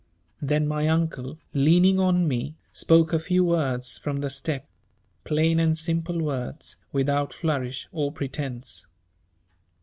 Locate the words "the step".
4.21-4.67